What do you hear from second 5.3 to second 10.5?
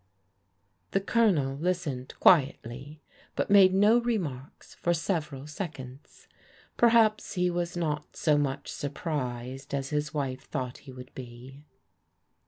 seconds. Perhaps he was not so much surprised as his wife